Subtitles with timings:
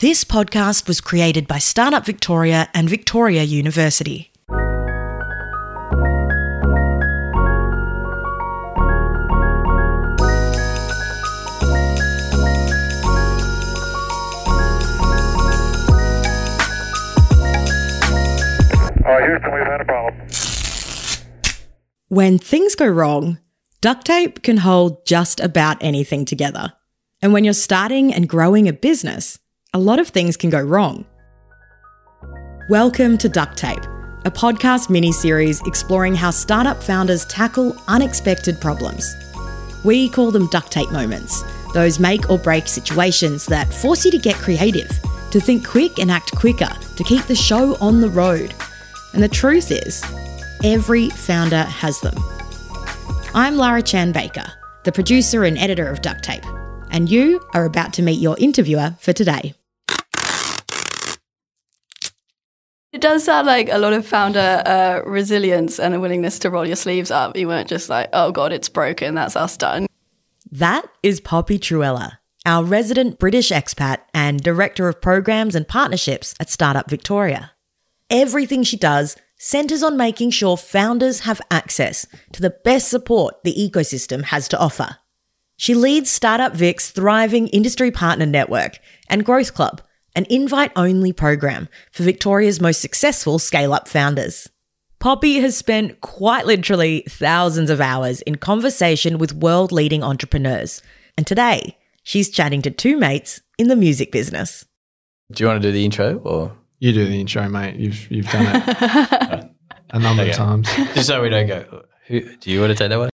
[0.00, 4.30] This podcast was created by Startup Victoria and Victoria University.
[19.24, 20.28] Houston, we've had a problem.
[22.06, 23.40] When things go wrong,
[23.80, 26.72] duct tape can hold just about anything together.
[27.20, 29.40] And when you're starting and growing a business,
[29.78, 31.04] a lot of things can go wrong.
[32.68, 33.84] Welcome to Duct Tape,
[34.24, 39.08] a podcast mini series exploring how startup founders tackle unexpected problems.
[39.84, 44.18] We call them duct tape moments, those make or break situations that force you to
[44.18, 44.90] get creative,
[45.30, 48.52] to think quick and act quicker, to keep the show on the road.
[49.14, 50.02] And the truth is,
[50.64, 52.16] every founder has them.
[53.32, 54.52] I'm Lara Chan Baker,
[54.82, 56.44] the producer and editor of Duct Tape,
[56.90, 59.54] and you are about to meet your interviewer for today.
[62.92, 66.66] It does sound like a lot of founder uh, resilience and a willingness to roll
[66.66, 67.36] your sleeves up.
[67.36, 69.86] You weren't just like, oh God, it's broken, that's us done.
[70.50, 76.48] That is Poppy Truella, our resident British expat and director of programs and partnerships at
[76.48, 77.52] Startup Victoria.
[78.08, 83.54] Everything she does centers on making sure founders have access to the best support the
[83.54, 84.96] ecosystem has to offer.
[85.58, 88.78] She leads Startup Vic's thriving industry partner network
[89.10, 89.82] and Growth Club,
[90.18, 94.48] an invite only program for Victoria's most successful scale up founders.
[94.98, 100.82] Poppy has spent quite literally thousands of hours in conversation with world leading entrepreneurs,
[101.16, 104.64] and today she's chatting to two mates in the music business.
[105.30, 107.76] Do you want to do the intro or You do the intro, mate.
[107.76, 109.50] You've you've done it
[109.90, 110.32] a number Okay.
[110.32, 110.66] of times.
[110.94, 111.84] just so we don't go?
[112.08, 113.10] Who, do you want to take that one?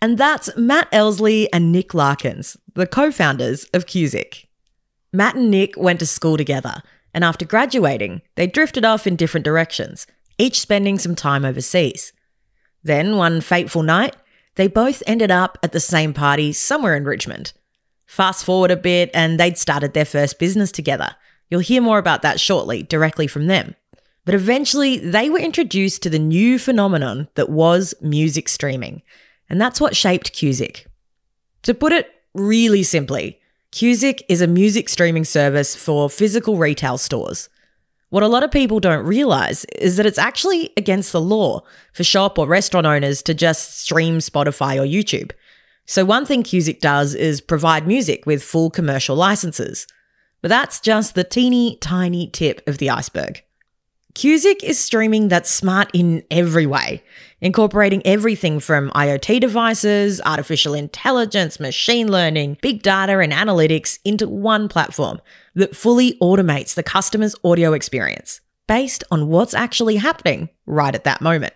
[0.00, 4.44] And that's Matt Elsley and Nick Larkins, the co founders of Qsic.
[5.12, 6.82] Matt and Nick went to school together,
[7.14, 10.06] and after graduating, they drifted off in different directions,
[10.36, 12.12] each spending some time overseas.
[12.82, 14.16] Then, one fateful night,
[14.56, 17.52] they both ended up at the same party somewhere in Richmond.
[18.06, 21.14] Fast forward a bit, and they'd started their first business together.
[21.50, 23.74] You'll hear more about that shortly, directly from them.
[24.24, 29.02] But eventually, they were introduced to the new phenomenon that was music streaming.
[29.48, 30.84] And that's what shaped Qsic.
[31.62, 33.40] To put it really simply,
[33.72, 37.50] Qsic is a music streaming service for physical retail stores.
[38.08, 41.60] What a lot of people don't realize is that it's actually against the law
[41.92, 45.32] for shop or restaurant owners to just stream Spotify or YouTube.
[45.84, 49.86] So, one thing Qsic does is provide music with full commercial licenses.
[50.40, 53.42] But that's just the teeny tiny tip of the iceberg.
[54.18, 57.04] Qsic is streaming that's smart in every way,
[57.40, 64.68] incorporating everything from IoT devices, artificial intelligence, machine learning, big data, and analytics into one
[64.68, 65.20] platform
[65.54, 71.20] that fully automates the customer's audio experience based on what's actually happening right at that
[71.20, 71.54] moment.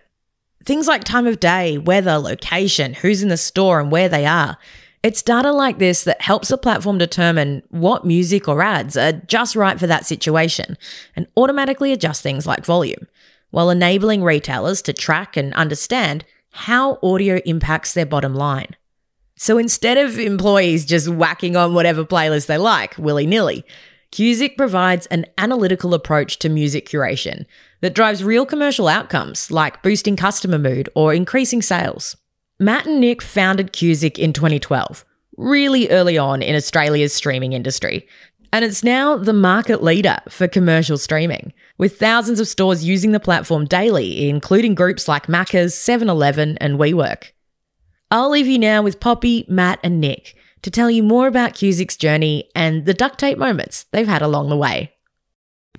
[0.63, 4.57] Things like time of day, weather, location, who's in the store, and where they are.
[5.03, 9.53] It's data like this that helps the platform determine what music or ads are just
[9.53, 10.77] right for that situation
[11.13, 13.07] and automatically adjust things like volume,
[13.51, 18.77] while enabling retailers to track and understand how audio impacts their bottom line.
[19.35, 23.65] So instead of employees just whacking on whatever playlist they like willy nilly,
[24.13, 27.45] Qsic provides an analytical approach to music curation
[27.81, 32.15] that drives real commercial outcomes like boosting customer mood or increasing sales.
[32.59, 35.03] Matt and Nick founded Qsic in 2012,
[35.37, 38.07] really early on in Australia's streaming industry.
[38.51, 43.19] And it's now the market leader for commercial streaming, with thousands of stores using the
[43.19, 47.31] platform daily, including groups like Macca's, 7 Eleven, and WeWork.
[48.11, 51.97] I'll leave you now with Poppy, Matt, and Nick to tell you more about Qsic's
[51.97, 54.93] journey and the duct tape moments they've had along the way.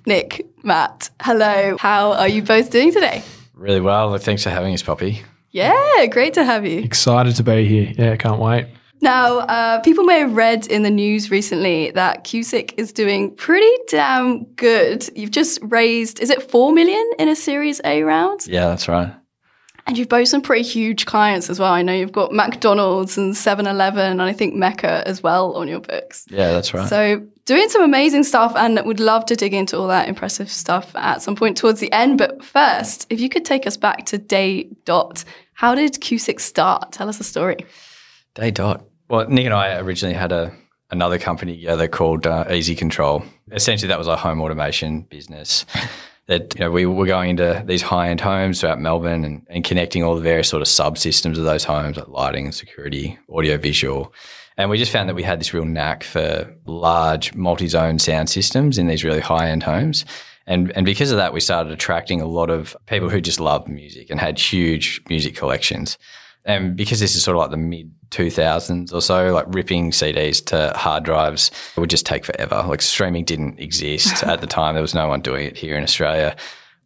[0.05, 1.77] Nick, Matt, hello.
[1.77, 3.23] How are you both doing today?
[3.53, 4.15] Really well.
[4.17, 5.23] Thanks for having us, Poppy.
[5.55, 6.79] Yeah, great to have you.
[6.79, 7.93] Excited to be here.
[7.97, 8.67] Yeah, can't wait.
[9.01, 13.71] Now, uh, people may have read in the news recently that Qsic is doing pretty
[13.87, 15.07] damn good.
[15.15, 18.47] You've just raised, is it 4 million in a Series A round?
[18.47, 19.13] Yeah, that's right.
[19.87, 21.71] And you've both some pretty huge clients as well.
[21.71, 25.69] I know you've got McDonald's and 7 Eleven, and I think Mecca as well on
[25.69, 26.25] your books.
[26.29, 26.89] Yeah, that's right.
[26.89, 30.95] So, doing some amazing stuff, and would love to dig into all that impressive stuff
[30.95, 32.17] at some point towards the end.
[32.17, 36.91] But first, if you could take us back to day dot, how did Qsic start?
[36.91, 37.57] Tell us the story.
[38.33, 38.83] Day dot.
[39.09, 40.51] Well, Nick and I originally had a
[40.91, 43.23] another company together called uh, Easy Control.
[43.51, 45.65] Essentially, that was a home automation business.
[46.27, 49.63] That you know, we were going into these high end homes throughout Melbourne and, and
[49.63, 54.11] connecting all the various sort of subsystems of those homes, like lighting, security, audio, visual,
[54.57, 58.29] And we just found that we had this real knack for large multi zone sound
[58.29, 60.03] systems in these really high end homes.
[60.47, 63.67] And, and because of that, we started attracting a lot of people who just loved
[63.67, 65.97] music and had huge music collections.
[66.45, 70.43] And because this is sort of like the mid 2000s or so, like ripping CDs
[70.45, 72.63] to hard drives it would just take forever.
[72.67, 74.75] Like streaming didn't exist at the time.
[74.75, 76.35] There was no one doing it here in Australia.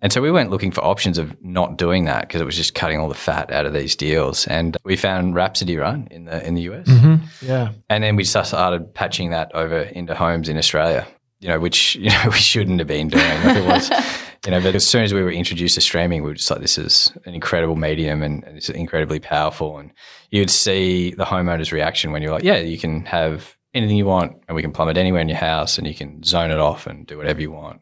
[0.01, 2.73] And so we went looking for options of not doing that because it was just
[2.73, 4.47] cutting all the fat out of these deals.
[4.47, 6.87] And we found Rhapsody Run in the in the US.
[6.87, 7.45] Mm-hmm.
[7.45, 7.73] Yeah.
[7.89, 11.05] And then we just started patching that over into homes in Australia,
[11.41, 13.43] you know, which, you know, we shouldn't have been doing.
[13.43, 13.89] Like it was,
[14.45, 16.61] you know, but as soon as we were introduced to streaming, we were just like,
[16.61, 19.77] this is an incredible medium and, and it's incredibly powerful.
[19.77, 19.91] And
[20.31, 24.37] you'd see the homeowner's reaction when you're like, yeah, you can have anything you want
[24.47, 26.87] and we can plumb it anywhere in your house and you can zone it off
[26.87, 27.81] and do whatever you want.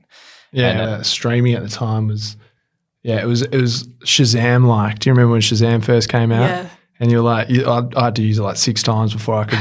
[0.51, 2.37] Yeah, And, uh, streaming at the time was,
[3.03, 4.99] yeah, it was it was Shazam like.
[4.99, 6.49] Do you remember when Shazam first came out?
[6.49, 6.69] Yeah.
[6.99, 9.43] And you're like, you, I, I had to use it like six times before I
[9.45, 9.59] could,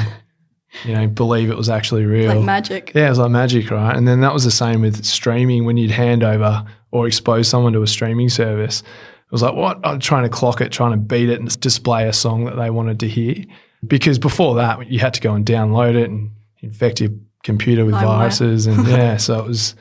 [0.85, 2.35] you know, believe it was actually real.
[2.35, 2.93] Like magic.
[2.95, 3.95] Yeah, it was like magic, right?
[3.95, 6.65] And then that was the same with streaming when you'd hand over
[6.97, 8.81] or expose someone to a streaming service.
[8.81, 9.81] It was like, what?
[9.85, 12.71] I'm trying to clock it, trying to beat it and display a song that they
[12.71, 13.45] wanted to hear.
[13.87, 17.11] Because before that, you had to go and download it and infect your
[17.43, 18.19] computer with oh, LimeWire.
[18.19, 18.67] viruses.
[18.67, 19.75] And yeah, so it was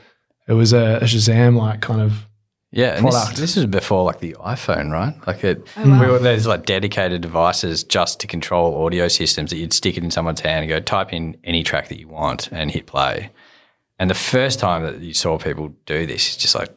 [0.48, 2.26] it was a, a Shazam like kind of
[2.72, 3.36] Yeah, and this, Product.
[3.38, 5.14] this was before like the iPhone, right?
[5.26, 6.00] Like it, Oh, wow.
[6.00, 10.04] we were, there's like dedicated devices just to control audio systems that you'd stick it
[10.04, 13.30] in someone's hand and go type in any track that you want and hit play.
[13.98, 16.68] And the first time that you saw people do this, it's just like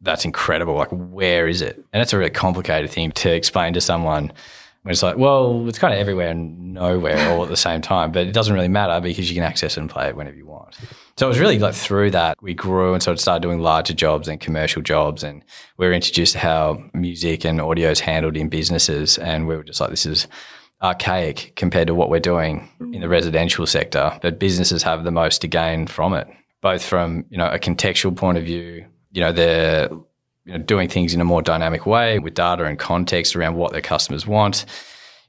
[0.00, 0.74] that's incredible.
[0.74, 1.82] Like, where is it?
[1.92, 4.32] And it's a really complicated thing to explain to someone.
[4.82, 8.12] When it's like, well, it's kind of everywhere and nowhere all at the same time,
[8.12, 10.46] but it doesn't really matter because you can access it and play it whenever you
[10.46, 10.76] want.
[11.16, 13.94] So it was really like through that we grew and sort of started doing larger
[13.94, 15.42] jobs and commercial jobs, and
[15.76, 19.64] we were introduced to how music and audio is handled in businesses, and we were
[19.64, 20.28] just like, this is
[20.82, 25.40] archaic compared to what we're doing in the residential sector, but businesses have the most
[25.40, 26.28] to gain from it,
[26.60, 29.88] both from you know a contextual point of view, you know they're
[30.44, 33.72] you know doing things in a more dynamic way with data and context around what
[33.72, 34.66] their customers want.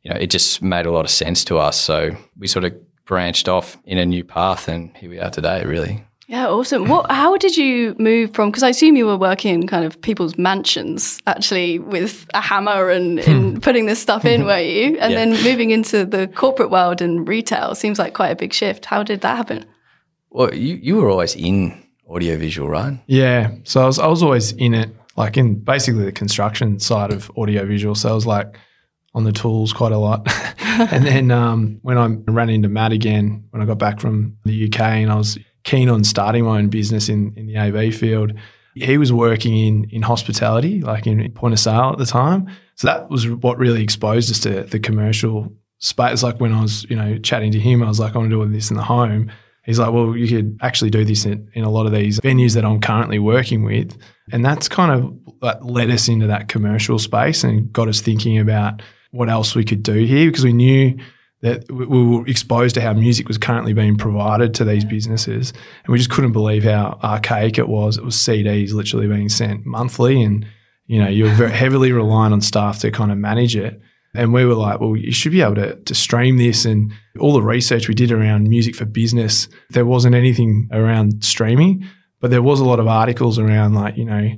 [0.04, 2.74] You know, it just made a lot of sense to us, so we sort of
[3.06, 5.63] branched off in a new path, and here we are today.
[5.66, 6.04] Really.
[6.28, 6.89] Yeah, awesome.
[6.89, 7.10] What?
[7.10, 8.50] How did you move from?
[8.51, 12.90] Because I assume you were working in kind of people's mansions, actually, with a hammer
[12.90, 14.98] and, and putting this stuff in, were you?
[15.01, 15.19] And Yeah.
[15.25, 18.83] then moving into the corporate world and retail seems like quite a big shift.
[18.86, 19.63] How did that happen?
[20.30, 23.00] Well, you, you were always in audiovisual, right?
[23.07, 23.51] Yeah.
[23.63, 27.30] So I was I was always in it, like in basically the construction side of
[27.31, 27.95] audiovisual.
[27.95, 28.57] So I was like
[29.13, 30.27] on the tools quite a lot.
[30.62, 34.68] and then um, when I ran into Matt again, when I got back from the
[34.68, 38.33] UK and I was keen on starting my own business in, in the AV field,
[38.75, 42.48] he was working in in hospitality, like in point of sale at the time.
[42.75, 46.21] So that was what really exposed us to the commercial space.
[46.21, 48.36] Like when I was, you know, chatting to him, I was like, I want to
[48.36, 49.31] do all this in the home.
[49.68, 52.56] He's like, well, you could actually do this in, in a lot of these venues
[52.56, 53.98] that I'm currently working with.
[54.31, 58.40] And that's kind of like led us into that commercial space and got us thinking
[58.40, 58.81] about
[59.12, 60.98] what else we could do here because we knew
[61.42, 65.52] that we we were exposed to how music was currently being provided to these businesses.
[65.84, 67.98] And we just couldn't believe how archaic it was.
[67.98, 70.48] It was CDs literally being sent monthly and,
[70.86, 73.81] you know, you were very heavily reliant on staff to kind of manage it.
[74.18, 76.66] And we were like, well, you should be able to, to stream this.
[76.66, 81.86] And all the research we did around music for business, there wasn't anything around streaming,
[82.19, 84.31] but there was a lot of articles around like, you know,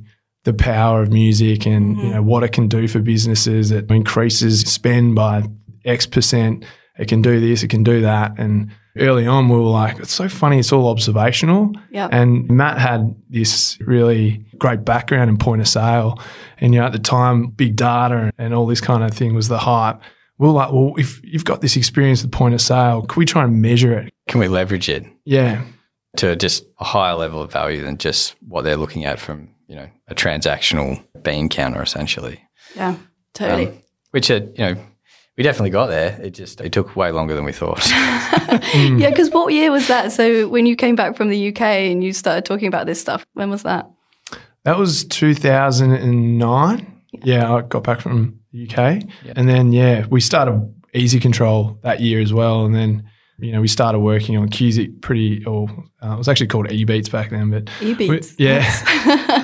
[0.44, 2.12] the power of music and, you mm-hmm.
[2.16, 3.72] know, what it can do for businesses.
[3.72, 5.44] It increases spend by
[5.86, 6.66] X percent.
[6.98, 8.38] It can do this, it can do that.
[8.38, 11.72] And early on, we were like, it's so funny, it's all observational.
[11.92, 12.10] Yeah.
[12.12, 16.20] And Matt had this really great background in point of sale.
[16.60, 19.48] And, you know, at the time, big data and all this kind of thing was
[19.48, 20.02] the hype.
[20.38, 23.26] We were like, well, if you've got this experience with point of sale, can we
[23.26, 24.14] try and measure it?
[24.28, 25.64] Can we leverage it Yeah.
[26.18, 29.76] to just a higher level of value than just what they're looking at from, you
[29.76, 32.42] know, a transactional bean counter essentially?
[32.76, 32.96] Yeah,
[33.34, 33.68] totally.
[33.68, 33.74] Um,
[34.12, 34.76] which, uh, you know,
[35.40, 36.20] we definitely got there.
[36.22, 37.82] It just it took way longer than we thought.
[38.50, 38.98] Hmm.
[38.98, 40.12] Yeah, because what year was that?
[40.12, 43.26] So when you came back from the UK and you started talking about this stuff,
[43.34, 43.90] when was that?
[44.64, 47.02] That was 2009.
[47.24, 49.04] Yeah, I got back from the UK.
[49.36, 52.66] And then, yeah, we started Easy Control that year as well.
[52.66, 53.10] And then,
[53.42, 55.68] you know, we started working on Qsic pretty, or
[56.04, 58.36] uh, it was actually called E-Beats back then, but we- E-Beats.
[58.38, 58.64] yeah.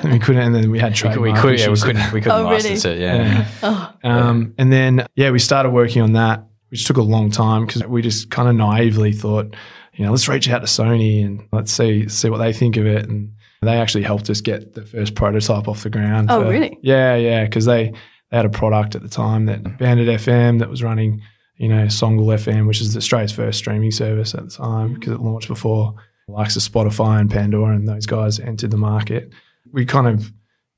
[0.02, 2.20] and we couldn't, and then we had we, trademark we, could, yeah, we couldn't, we
[2.20, 2.54] couldn't Oh, really?
[2.54, 2.98] license it.
[3.00, 3.48] Yeah.
[3.62, 3.90] Yeah.
[4.04, 7.84] Um, and then, yeah, we started working on that, which took a long time because
[7.84, 9.54] we just kind of naively thought,
[9.94, 12.86] you know, let's reach out to Sony and let's see see what they think of
[12.86, 13.08] it.
[13.08, 16.30] And they actually helped us get the first prototype off the ground.
[16.30, 16.78] Oh, for- really?
[16.82, 17.92] Yeah, yeah, because they,
[18.30, 21.22] they had a product at the time that Bandit FM that was running
[21.56, 24.94] you know, Songle FM, which is Australia's first streaming service at the time mm-hmm.
[24.94, 25.94] because it launched before
[26.26, 29.32] the likes of Spotify and Pandora and those guys entered the market.
[29.72, 30.32] We kind of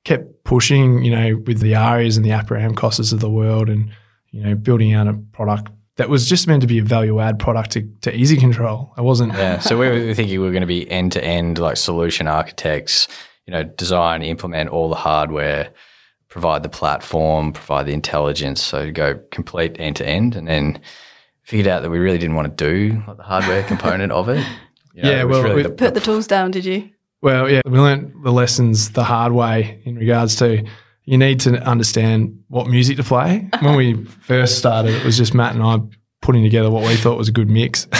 [0.04, 3.90] kept pushing, you know, with the Arias and the APRA AMCOS of the world and,
[4.30, 7.40] you know, building out a product that was just meant to be a value add
[7.40, 8.94] product to, to easy control.
[8.96, 9.32] It wasn't.
[9.32, 9.58] Yeah.
[9.58, 13.08] So we were thinking we were going to be end to end, like solution architects,
[13.46, 15.70] you know, design, implement all the hardware,
[16.38, 18.62] provide the platform, provide the intelligence.
[18.62, 20.36] So go complete end to end.
[20.36, 20.80] And then
[21.42, 24.46] figured out that we really didn't want to do like the hardware component of it.
[24.94, 26.90] You know, Yeah, it was well, we- the- Put the tools down, did you?
[27.22, 30.64] Well, yeah, we learnt the lessons the hard way in regards to
[31.04, 33.48] you need to understand what music to play.
[33.60, 35.80] When we first started, it was just Matt and I
[36.20, 37.86] putting together what we thought was a good mix.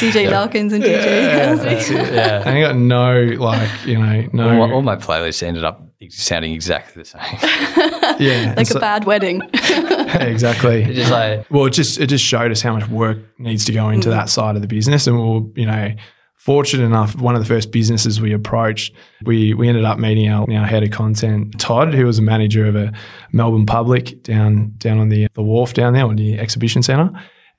[0.00, 1.96] DJ Larkins and DJ Elsley.
[1.96, 2.42] yeah.
[2.44, 4.74] and I got no, like, you know, All my, no.
[4.74, 7.22] all my playlists ended up sounding exactly the same.
[8.18, 8.48] yeah.
[8.48, 9.42] like and a so- bad wedding.
[9.54, 10.82] yeah, exactly.
[10.82, 13.72] It's just like, Well, it just it just showed us how much work needs to
[13.72, 14.12] go into mm.
[14.12, 15.92] that side of the business, and we were, you know,
[16.36, 17.14] fortunate enough.
[17.16, 18.92] One of the first businesses we approached,
[19.24, 22.66] we we ended up meeting our, our head of content, Todd, who was a manager
[22.66, 22.92] of a
[23.32, 27.10] Melbourne Public down down on the the wharf down there on the exhibition centre.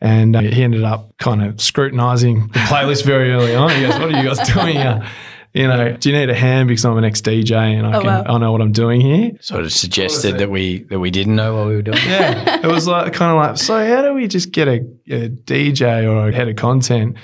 [0.04, 3.70] And uh, he ended up kind of scrutinising the playlist very early on.
[3.72, 5.08] He goes, "What are you guys doing here?
[5.54, 8.02] You know, do you need a hand because I'm an ex DJ and I Oh,
[8.02, 8.24] can wow.
[8.26, 11.56] I know what I'm doing here." sort of suggested that we that we didn't know
[11.56, 12.00] what we were doing.
[12.06, 15.30] Yeah, it was like kind of like, so how do we just get a, a
[15.30, 17.16] DJ or a head of content?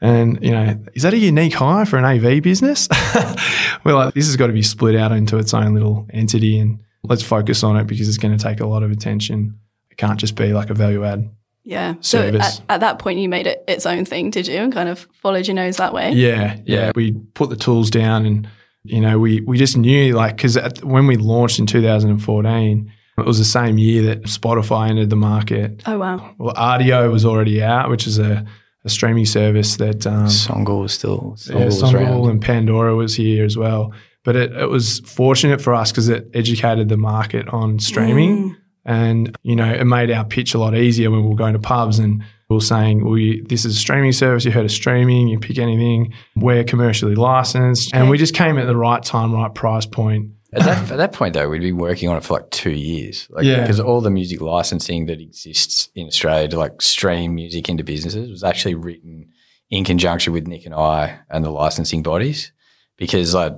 [0.00, 2.88] And you know, is that a unique hire for an AV business?
[3.84, 6.80] We're like, this has got to be split out into its own little entity, and
[7.04, 9.60] let's focus on it because it's going to take a lot of attention.
[9.90, 11.30] It can't just be like a value add.
[11.64, 11.94] Yeah.
[12.00, 14.58] So at, at that point, you made it its own thing, did you?
[14.58, 16.12] And kind of followed your nose that way.
[16.12, 16.92] Yeah, yeah.
[16.94, 18.48] We put the tools down, and
[18.84, 23.38] you know, we we just knew like because when we launched in 2014, it was
[23.38, 25.82] the same year that Spotify entered the market.
[25.86, 26.34] Oh wow.
[26.38, 28.44] Well, Rdio was already out, which is a,
[28.84, 33.44] a streaming service that um, Songle was still Songle yeah, Songle and Pandora was here
[33.44, 33.92] as well.
[34.24, 39.36] But it, it was fortunate for us because it educated the market on streaming, and
[39.42, 41.98] you know it made our pitch a lot easier when we were going to pubs
[41.98, 44.44] and we were saying, "We this is a streaming service.
[44.44, 45.28] You heard of streaming.
[45.28, 46.14] You pick anything.
[46.36, 50.30] We're commercially licensed." And we just came at the right time, right price point.
[50.52, 53.26] At that, at that point, though, we'd been working on it for like two years.
[53.30, 53.62] Like, Yeah.
[53.62, 58.30] Because all the music licensing that exists in Australia to like stream music into businesses
[58.30, 59.30] was actually written
[59.70, 62.52] in conjunction with Nick and I and the licensing bodies.
[62.96, 63.54] Because like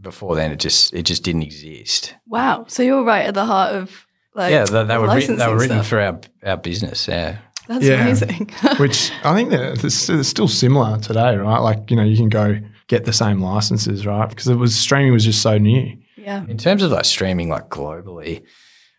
[0.00, 2.14] before then, it just it just didn't exist.
[2.28, 2.66] Wow.
[2.68, 4.05] So you're right at the heart of
[4.36, 5.36] like yeah, they, they were written.
[5.36, 5.88] They were written stuff.
[5.88, 7.08] for our our business.
[7.08, 7.38] Yeah.
[7.68, 8.02] That's Yeah.
[8.02, 8.50] amazing.
[8.78, 11.58] which I think that it's, it's still similar today, right?
[11.58, 14.28] Like you know, you can go get the same licenses, right?
[14.28, 15.96] Because it was streaming was just so new.
[16.16, 16.44] yeah.
[16.46, 18.44] In terms of like streaming, like globally,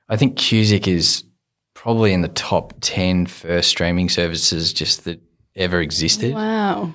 [0.10, 1.24] I think Qsic is
[1.74, 5.22] probably in the top 10 first streaming services just that
[5.56, 6.34] ever existed.
[6.34, 6.94] Wow.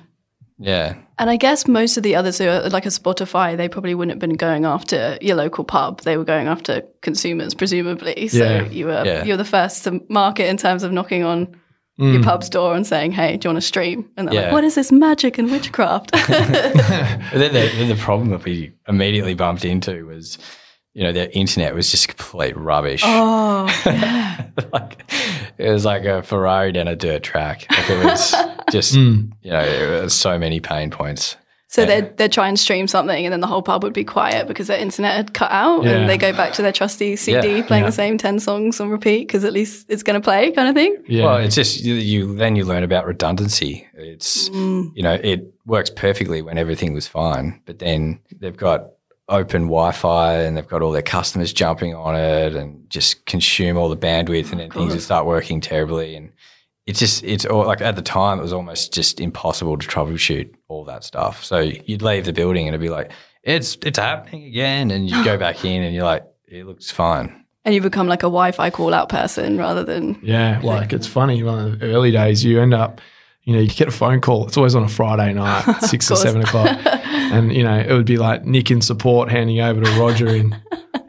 [0.63, 0.95] Yeah.
[1.19, 4.19] And I guess most of the others, so like a Spotify, they probably wouldn't have
[4.19, 6.01] been going after your local pub.
[6.01, 8.27] They were going after consumers, presumably.
[8.29, 8.63] So Yeah.
[8.69, 9.23] you were Yeah.
[9.23, 11.55] you were the first to market in terms of knocking on
[11.97, 12.23] your mm.
[12.23, 14.41] pub's door and saying, "Hey, do you want to stream?" And they're Yeah.
[14.43, 16.51] like, "What is this magic and witchcraft?" Then
[17.31, 20.39] the, then the problem that we immediately bumped into was,
[20.95, 23.03] you know, their internet was just complete rubbish.
[23.05, 23.67] oh,
[24.73, 25.11] like
[25.57, 27.65] it was like a Ferrari down a dirt track.
[27.69, 28.35] Like it was
[28.71, 29.31] just, hmm.
[29.41, 31.37] you know, it was so many pain points.
[31.67, 31.87] so Yeah.
[31.87, 34.67] they'd they'd try and stream something, and then the whole pub would be quiet because
[34.67, 35.91] their internet had cut out, Yeah.
[35.91, 37.65] and they go back to their trusty CD, Yeah.
[37.65, 37.89] playing Yeah.
[37.89, 40.75] the same ten songs on repeat because at least it's going to play, kind of
[40.75, 40.97] thing.
[41.07, 43.87] Yeah, Well, it's just you, you then you learn about redundancy.
[43.95, 44.89] It's hmm.
[44.95, 48.89] you know it works perfectly when everything was fine, but then they've got
[49.29, 53.89] open Wi-Fi and they've got all their customers jumping on it and just consume all
[53.89, 56.15] the bandwidth, and oh, then things would start working terribly.
[56.15, 56.31] And
[56.85, 60.53] it's just it's all like at the time it was almost just impossible to troubleshoot
[60.67, 61.43] all that stuff.
[61.43, 63.11] So you'd leave the building and it'd be like
[63.43, 67.43] it's it's happening again, and you go back in and you're like it looks fine.
[67.65, 70.59] And you become like a Wi-Fi call out person rather than yeah.
[70.61, 71.41] Like it's funny.
[71.43, 72.99] One of the early days, you end up,
[73.43, 74.47] you know, you get a phone call.
[74.47, 76.77] It's always on a Friday night, six or seven o'clock,
[77.37, 80.55] and you know, it would be like Nick in support handing over to Roger in,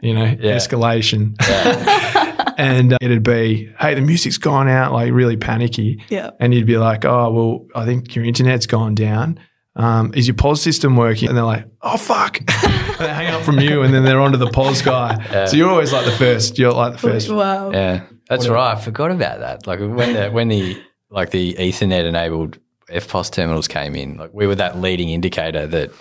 [0.01, 0.55] you know, Yeah.
[0.55, 1.35] escalation.
[2.57, 6.01] and uh, it'd be, hey, the music's gone out, like really panicky.
[6.09, 6.31] yeah.
[6.39, 9.39] And you'd be like, oh, well, I think your internet's gone down.
[9.77, 11.27] Um, is your POS system working?
[11.27, 12.39] And they're like, oh, fuck.
[12.45, 15.45] they hang up from you and then they're onto the POS guy.
[15.47, 16.57] So you're always like the first.
[16.57, 17.29] You're like the first.
[17.29, 17.71] Wow.
[17.71, 18.71] Yeah, that's right.
[18.77, 19.67] I forgot about that.
[19.67, 22.57] Like when the when the like the Ethernet enabled
[22.89, 25.91] EFTPOS terminals came in, like we were that leading indicator that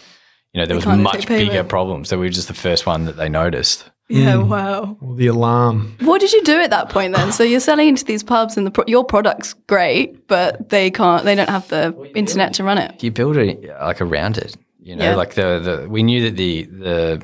[0.54, 2.08] you know, there was much bigger problems.
[2.08, 3.90] So we were just the first one that they noticed.
[4.08, 4.48] Yeah, Mm.
[4.48, 4.96] wow.
[5.00, 5.96] Or the alarm.
[6.00, 7.32] What did you do at that point then?
[7.32, 11.24] So you're selling into these pubs, and the pro- your product's great, but they can't.
[11.24, 13.02] They don't have the internet to run it.
[13.02, 15.14] You build it like around it, you know, Yeah.
[15.16, 17.22] like the, the, we knew that the, the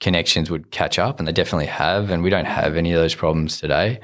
[0.00, 2.10] connections would catch up and they definitely have.
[2.10, 4.00] And we don't have any of those problems today.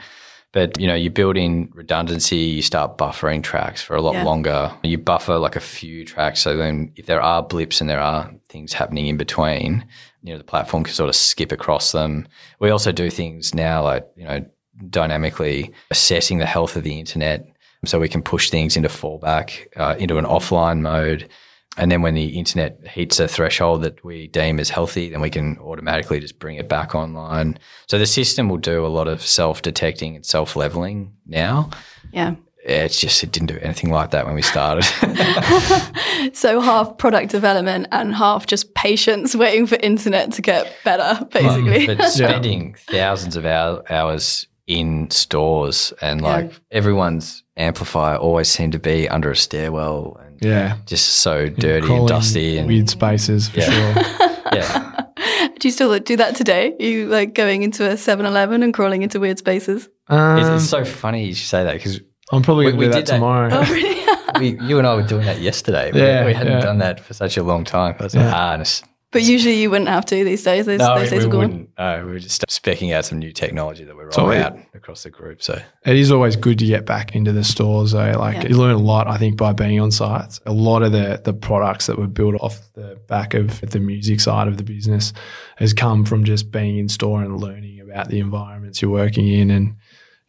[0.53, 4.25] But, you know, you build in redundancy, you start buffering tracks for a lot Yeah.
[4.25, 4.73] longer.
[4.83, 6.41] You buffer like a few tracks.
[6.41, 9.85] So then if there are blips and there are things happening in between,
[10.23, 12.27] you know, the platform can sort of skip across them.
[12.61, 14.45] We also do things now like, you know,
[14.89, 17.47] dynamically assessing the health of the internet.
[17.85, 21.29] So we can push things into fallback, uh, into an offline mode.
[21.77, 25.31] And then when the internet hits a threshold that we deem as healthy, then we
[25.31, 27.59] can automatically just bring it back online.
[27.89, 31.71] So the system will do a lot of self detecting and self leveling now.
[32.13, 32.35] Yeah.
[32.65, 34.85] It's just, it didn't do anything like that when we started.
[36.35, 41.87] So half product development and half just patience waiting for internet to get better, basically.
[41.87, 48.79] but spending thousands of hour, hours in stores and like everyone's amplifier always seemed to
[48.79, 50.77] be under a stairwell Yeah.
[50.87, 53.71] just so dirty and dusty and weird spaces for Yeah.
[53.95, 54.39] sure.
[54.53, 55.05] yeah.
[55.59, 56.75] do you still do that today?
[56.79, 59.89] you like going into a 7-Eleven and crawling into weird spaces?
[60.09, 62.01] Um, It's, it's so funny you should say that because
[62.33, 63.49] I'm probably we- gonna do that did that- tomorrow.
[63.53, 63.99] Oh, really?
[64.57, 65.91] we, you and I were doing that yesterday.
[65.95, 66.61] Yeah, we, hadn't yeah.
[66.61, 67.97] done that for such a long time.
[67.99, 70.67] I was like, ah, and it's- but usually you wouldn't have to these days.
[70.67, 71.41] Those, no, those we, days we are gone.
[71.41, 71.71] wouldn't.
[71.79, 75.03] No, we were just specking out some new technology that we're rolling it- out across
[75.03, 75.43] the group.
[75.43, 78.13] So It is always good to get back into the stores though.
[78.19, 78.49] Like Yeah.
[78.49, 80.41] you learn a lot, I think, by being on sites.
[80.47, 84.21] A lot of the the products that were built off the back of the music
[84.21, 85.13] side of the business
[85.57, 89.51] has come from just being in store and learning about the environments you're working in
[89.51, 89.75] and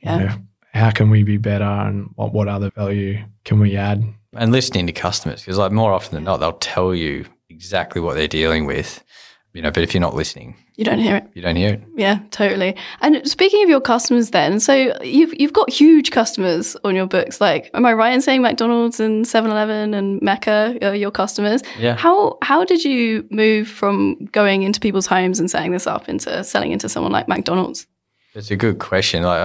[0.02, 0.18] Yeah.
[0.20, 0.36] you know,
[0.74, 4.04] how can we be better and what, what other value can we add?
[4.36, 7.26] and listening to customers because like more often than not they'll tell you
[7.60, 9.04] exactly what they're dealing with
[9.54, 11.26] you know but if you're not listening You don't hear it.
[11.34, 12.72] you don't hear it Yeah, totally.
[13.02, 14.74] And speaking of your customers, then, so
[15.04, 17.42] you've you've got huge customers on your books.
[17.42, 21.62] Like, am I right in saying McDonald's and 7-Eleven and Mecca are your customers?
[21.78, 21.96] Yeah.
[21.98, 23.98] How how did you move from
[24.32, 27.86] going into people's homes and setting this up into selling into someone like McDonald's?
[28.36, 29.42] it's a good question like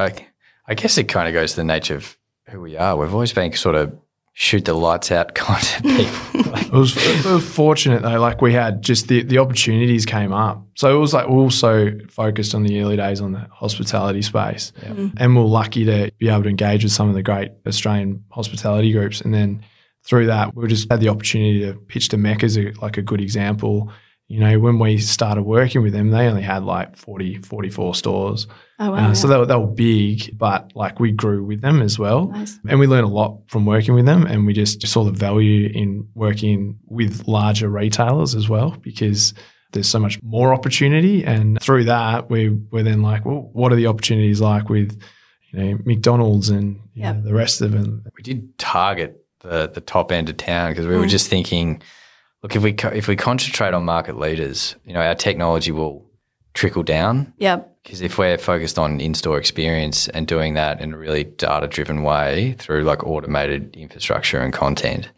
[0.69, 2.17] I, I guess it kind of goes to the nature of
[2.51, 3.87] who we are we've always been sort of
[4.35, 8.53] shoot the lights out kind of people It was, it was fortunate though, like we
[8.53, 10.67] had just the, the opportunities came up.
[10.75, 14.73] So it was like also focused on the early days on the hospitality space.
[14.81, 15.17] Mm-hmm.
[15.19, 18.25] And we we're lucky to be able to engage with some of the great Australian
[18.31, 19.21] hospitality groups.
[19.21, 19.65] And then
[20.03, 23.03] through that, we just had the opportunity to pitch to Mecca as a, like a
[23.03, 23.93] good example.
[24.29, 28.47] You know, when we started working with them, they only had like 40, 44 stores.
[28.81, 29.11] Oh wow!
[29.11, 32.29] Uh, so they were, they were big, but like we grew with them as well.
[32.29, 32.59] Nice.
[32.67, 34.27] And we learned a lot from working with them.
[34.27, 39.35] And we just saw the value in working with larger retailers as well because
[39.73, 41.23] there's so much more opportunity.
[41.25, 44.99] And through that, we were then like, well, what are the opportunities like with,
[45.53, 47.13] you know, McDonald's and you Yeah.
[47.13, 48.05] know, the rest of them?
[48.17, 51.83] we did target the the top end of town because we were just thinking
[52.45, 56.05] look if we co- if we concentrate on market leaders you know our technology will
[56.55, 57.33] trickle down.
[57.39, 62.05] Yeah, because if we're focused on in-store experience and doing that in a really data-driven
[62.05, 65.11] way through like automated infrastructure and content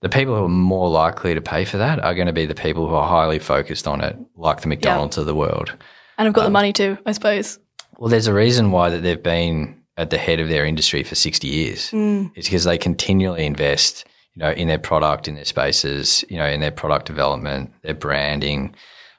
[0.00, 2.54] the people who are more likely to pay for that are going to be the
[2.54, 5.74] people who are highly focused on it like the mcdonald's of the world.
[6.18, 7.58] And Um, got the money too, I suppose.
[7.98, 11.14] well there's a reason why that they've been at the head of their industry for
[11.14, 11.90] 60 years.
[12.34, 16.46] It's because they continually invest you know in their product in their spaces you know
[16.46, 18.74] in their product development their branding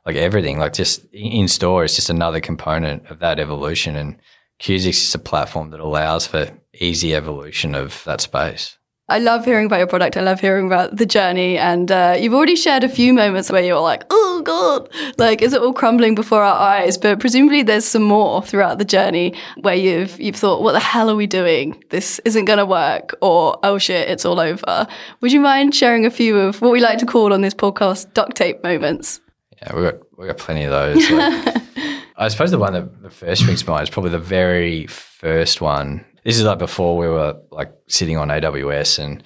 [0.08, 3.97] like everything like just in store is just another component of that evolution.
[3.97, 4.17] And
[4.62, 6.49] Qsic is a platform that allows for
[6.80, 8.77] easy evolution of that space
[9.10, 10.17] I love hearing about your product.
[10.17, 11.58] I love hearing about the journey.
[11.58, 15.54] And uh, you've already shared a few moments where you're like, oh, God, like, is
[15.54, 16.98] it all crumbling before our eyes?
[16.98, 21.10] But presumably there's some more throughout the journey where you've, you've thought, what the hell
[21.10, 21.82] are we doing?
[21.89, 23.15] This isn't going to work.
[23.22, 24.88] Or, oh shit, it's all over.
[25.22, 28.13] Would you mind sharing a few of what we like to call on this podcast
[28.13, 29.22] duct tape moments?
[29.62, 31.10] Yeah, we got we got plenty of those.
[31.10, 31.56] Like,
[32.17, 35.62] I suppose the one that the first springs to mind is probably the very first
[35.62, 36.06] one.
[36.28, 39.24] This is like before we were like sitting on AWS, and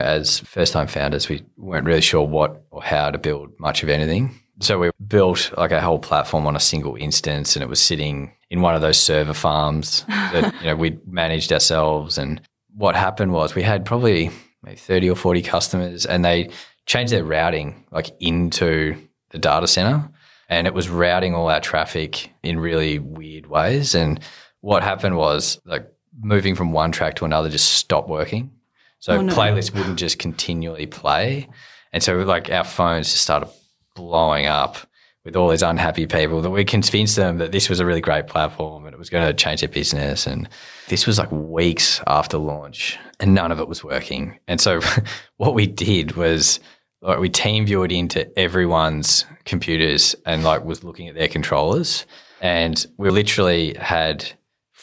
[0.00, 3.88] as first time founders, we weren't really sure what or how to build much of
[3.88, 4.34] anything.
[4.58, 8.32] So we built like a whole platform on a single instance, and it was sitting
[8.50, 12.18] in one of those server farms that you know we managed ourselves.
[12.18, 12.40] And
[12.74, 14.32] what happened was we had probably
[14.64, 16.50] maybe thirty or forty customers, and they
[16.84, 18.96] changed their routing like into
[19.30, 20.10] the data center,
[20.48, 23.94] and it was routing all our traffic in really weird ways.
[23.94, 24.18] And
[24.62, 25.86] what happened was like
[26.18, 28.50] moving from one track to another just stopped working.
[28.98, 29.34] So Oh, no.
[29.34, 31.48] playlists wouldn't just continually play.
[31.92, 33.48] And so like our phones just started
[33.94, 34.76] blowing up
[35.24, 38.26] with all these unhappy people that we convinced them that this was a really great
[38.26, 40.26] platform and it was going to change their business.
[40.26, 40.48] And
[40.88, 44.38] this was like weeks after launch and none of it was working.
[44.48, 44.80] And so
[45.36, 46.60] what we did was
[47.02, 52.06] like we team viewed into everyone's computers and like was looking at their controllers.
[52.40, 54.30] And we literally had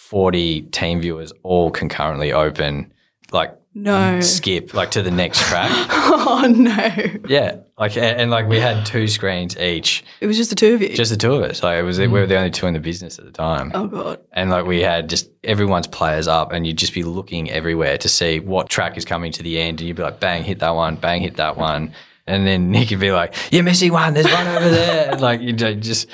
[0.09, 2.93] 40 TeamViewers all concurrently open,
[3.33, 4.21] like No.
[4.21, 5.69] skip like to the next track.
[6.29, 7.19] Oh no.
[7.29, 7.57] yeah.
[7.77, 10.81] Like, and, and, like we had two screens each, It was just the two of
[10.81, 10.95] you.
[10.95, 11.63] just the two of us.
[11.63, 12.39] Like it was, we were the hmm.
[12.39, 13.71] only two in the business at the time.
[13.73, 14.19] oh god.
[14.33, 18.09] And like we had just everyone's players up, and you'd just be looking everywhere to
[18.09, 20.75] see what track is coming to the end, and you'd be like, bang, hit that
[20.75, 21.93] one, bang, hit that one,
[22.27, 25.53] and then Nick would be like, you're missing one, there's one over there, like you
[25.53, 26.07] just.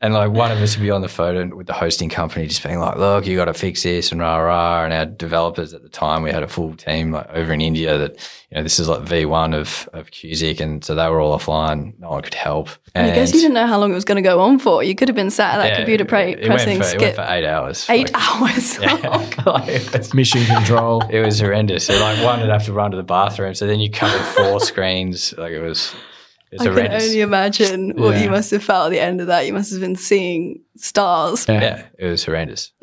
[0.00, 2.62] And like one of us would be on the phone with the hosting company, just
[2.62, 4.84] being like, "Look, you got to fix this," and rah rah.
[4.84, 7.98] And our developers at the time, we had a full team like over in India
[7.98, 8.12] that,
[8.48, 11.36] you know, this is like V one of of Qsic, and so they were all
[11.36, 11.98] offline.
[11.98, 12.68] No one could help.
[12.94, 14.84] And I guess you didn't know how long it was going to go on for.
[14.84, 17.00] You could have been sat at that yeah, computer pra- it pressing went for, skip.
[17.00, 17.86] It went for eight hours.
[17.90, 18.78] Eight Like- hours.
[19.46, 21.02] Like, Mission control.
[21.10, 21.86] It was horrendous.
[21.86, 23.54] So like one would have to run to the bathroom.
[23.54, 25.34] So then you covered four screens.
[25.36, 25.92] Like it was,
[26.50, 28.24] it's I can only imagine what Yeah.
[28.24, 29.46] you must have felt at the end of that.
[29.46, 31.46] You must have been seeing stars.
[31.48, 32.72] yeah, it was horrendous.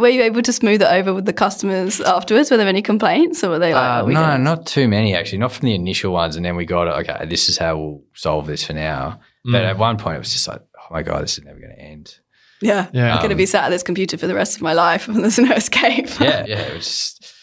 [0.00, 2.50] Were you able to smooth it over with the customers afterwards?
[2.50, 4.38] Were there any complaints, or were they like, Uh, oh, we no, get it?
[4.42, 5.38] not too many actually.
[5.38, 7.08] Not from the initial ones, and then we got it.
[7.10, 9.20] Okay, this is how we'll solve this for now.
[9.44, 11.74] But at one point, it was just like, oh my god, this is never going
[11.74, 12.14] to end.
[12.60, 13.12] yeah, Yeah.
[13.14, 15.22] I'm going to be sat at this computer for the rest of my life, and
[15.22, 16.08] there's no escape.
[16.20, 17.34] Yeah, yeah, it was just,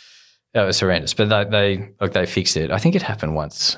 [0.53, 1.13] yeah, it was horrendous.
[1.13, 1.45] But they,
[1.77, 2.69] they like they fixed it.
[2.71, 3.75] I think it happened once,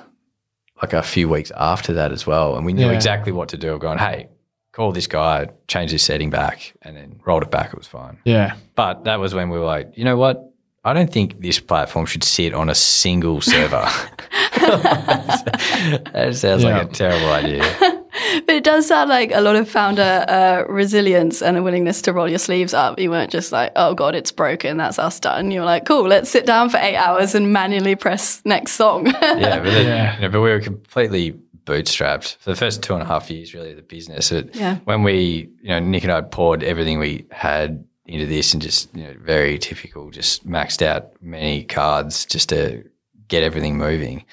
[0.81, 2.91] like a few weeks after that as well, and we knew Yeah.
[2.93, 3.77] exactly what to do.
[3.79, 4.27] Going, hey,
[4.73, 7.67] call this guy, change this setting back, and then rolled it back.
[7.73, 8.17] It was fine.
[8.25, 8.55] Yeah.
[8.75, 10.43] But that was when we were like, you know what?
[10.83, 13.85] I don't think this platform should sit on a single server.
[14.57, 16.77] that sounds Yeah.
[16.79, 17.96] like a terrible idea.
[18.45, 22.13] But it does sound like a lot of founder uh, resilience and a willingness to
[22.13, 22.99] roll your sleeves up.
[22.99, 24.77] You weren't just like, oh God, it's broken.
[24.77, 25.51] That's us done.
[25.51, 29.07] You were like, cool, let's sit down for eight hours and manually press next song.
[29.37, 30.15] Yeah, but, then, Yeah.
[30.15, 31.33] You know, but we were completely
[31.65, 34.31] bootstrapped for the first two and a half years, really, of the business.
[34.31, 34.77] It, Yeah.
[34.85, 38.95] When we, you know, Nick and I poured everything we had into this and just,
[38.95, 42.83] you know, very typical, just maxed out many cards just to
[43.27, 44.23] get everything moving.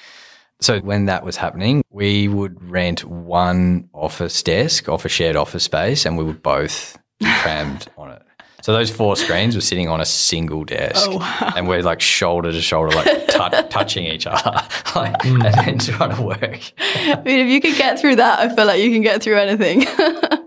[0.65, 5.63] So when that was happening, we would rent one office desk off a shared office
[5.63, 8.21] space and we would both be crammed on it.
[8.63, 11.53] So those four screens were sitting on a single desk, Oh, wow.
[11.55, 14.59] and we're like shoulder to shoulder, like tou- touching each other,
[14.95, 16.71] like, and then trying to work.
[16.79, 19.37] I mean, if you can get through that, I feel like you can get through
[19.37, 19.83] anything.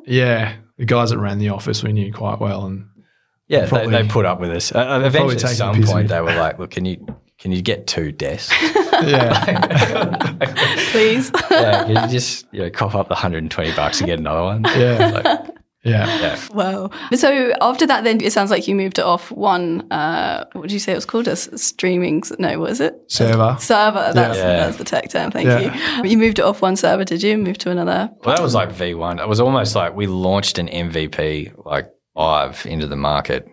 [0.05, 0.55] Yeah.
[0.79, 2.67] The guys that ran the office we knew quite well.
[2.67, 2.89] And
[3.47, 4.73] Yeah, Probably- they, they put up with us.
[4.75, 7.07] Uh, uh, eventually, at some the piss a point, they were like, "Look, can you
[7.39, 8.55] can you get two desks?
[8.93, 10.17] yeah.
[10.93, 11.31] Please.
[11.51, 14.19] yeah, can you just you know cough up the hundred and twenty bucks and get
[14.19, 15.11] another one?" Yeah.
[15.11, 16.07] Like, Yeah.
[16.21, 16.41] yeah.
[16.53, 16.91] wow.
[17.15, 20.73] So after that, then it sounds like you moved it off one, uh, what did
[20.73, 21.29] you say it was called?
[21.29, 22.95] A streaming, no, what is it?
[23.07, 23.57] Server.
[23.61, 24.11] Server.
[24.13, 24.57] That's, Yeah.
[24.67, 25.31] that's the tech term.
[25.31, 26.03] Thank Yeah.
[26.03, 26.11] you.
[26.11, 27.39] You moved it off one server, did you?
[27.39, 28.11] Moved to another?
[28.25, 29.21] Well, that was like V one.
[29.21, 33.49] It was almost like we launched an MVP like live into the market.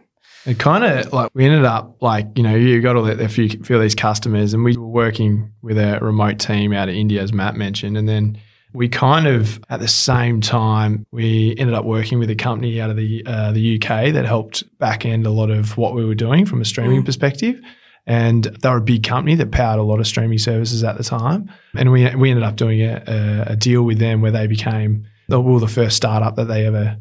[0.45, 3.27] It kind of like we ended up like you know you got all the, a
[3.27, 6.95] few, few of these customers and we were working with a remote team out of
[6.95, 7.97] India as Matt mentioned.
[7.97, 8.37] And then
[8.71, 12.91] we kind of at the same time we ended up working with a company out
[12.91, 16.15] of the uh, the UK that helped back end a lot of what we were
[16.15, 17.59] doing from a streaming perspective.
[18.07, 21.03] And they were a big company that powered a lot of streaming services at the
[21.03, 21.51] time.
[21.75, 25.07] And we we ended up doing a, a, a deal with them where they became
[25.27, 26.97] the, we were the first startup that they ever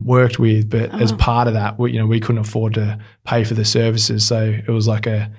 [0.00, 3.44] worked with, but as part of that, we, you know, we couldn't afford to pay
[3.44, 5.30] for the services, so it was like a,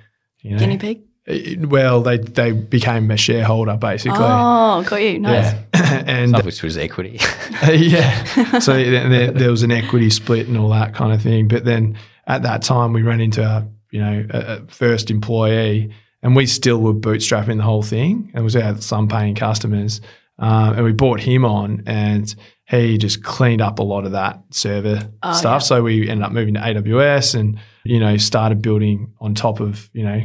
[0.41, 1.01] you know, Guinea pig?
[1.25, 4.17] it- well, they they became a shareholder basically.
[4.19, 5.19] Oh, got you.
[5.19, 5.53] Nice.
[5.73, 7.19] Yeah, and Some which was equity.
[7.71, 11.47] yeah, so there, there was an equity split and all that kind of thing.
[11.47, 15.93] But then at that time, we ran into our, you know a, a first employee,
[16.21, 20.01] and we still were bootstrapping the whole thing, and we had some paying customers,
[20.39, 22.33] um, and we brought him on, and
[22.69, 25.63] he just cleaned up a lot of that server Oh, stuff.
[25.63, 29.89] So we ended up moving to AWS, and you know started building on top of
[29.93, 30.21] you know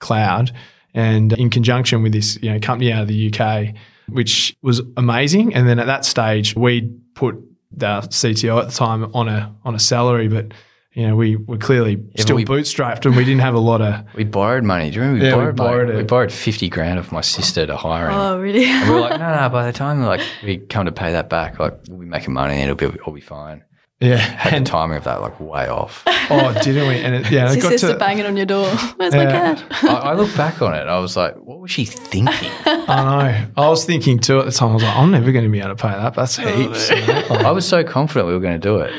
[0.00, 0.52] cloud,
[0.94, 3.74] and in conjunction with this you know company out of the UK,
[4.08, 5.54] which was amazing.
[5.54, 7.36] And then at that stage, we put
[7.70, 10.52] the CTO at the time on a on a salary, but
[10.94, 13.80] you know we were clearly but still we- bootstrapped, and we didn't have a lot
[13.82, 14.90] of we borrowed money.
[14.90, 15.24] Do you remember?
[15.24, 15.70] We Yeah, we borrowed, money?
[15.70, 18.14] borrowed We borrowed fifty grand of my sister to hire him.
[18.16, 18.64] Oh, really?
[18.64, 19.48] And we were like, no, no.
[19.48, 22.54] By the time like we come to pay that back, like we'll be making money
[22.60, 23.64] and it'll be all be fine.
[24.00, 26.02] Yeah, Had and the timing of that like way off.
[26.06, 26.96] oh, didn't we?
[26.96, 27.98] And it, yeah, it got sister to.
[27.98, 28.66] banging on your door.
[28.96, 29.54] Where's my Yeah.
[29.54, 29.84] cat?
[29.84, 32.50] I, I look back on it, I was like, what was she thinking?
[32.66, 33.62] I know.
[33.62, 34.70] I was thinking too at the time.
[34.70, 36.12] I was like, I'm never going to be able to pay that.
[36.14, 36.90] That's oh, heaps.
[36.90, 37.22] you know?
[37.30, 38.92] I was so confident we were going to do it.